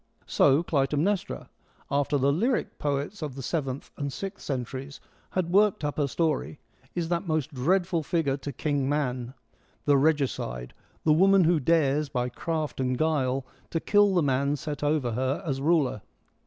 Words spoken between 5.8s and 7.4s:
up her story— is that